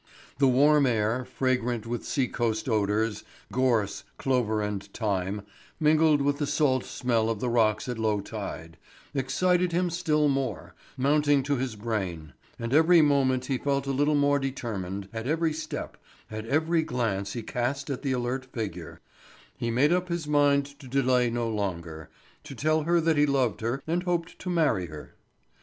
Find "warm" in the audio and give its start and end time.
0.47-0.87